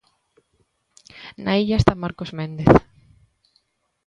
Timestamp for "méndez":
2.37-2.73